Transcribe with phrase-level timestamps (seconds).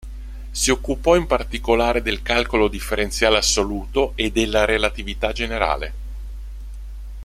[0.49, 5.93] Si occupò in particolare del calcolo differenziale assoluto e della relatività generale.